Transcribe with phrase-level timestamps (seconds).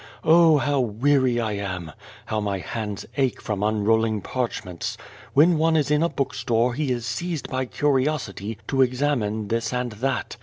[0.23, 1.91] Oh, how weary I am!
[2.25, 4.97] How my hands ache from unrolling parchments.
[5.35, 9.49] AVhen one is in a book store he is seized by curiosity to ex amine
[9.49, 10.37] this and that.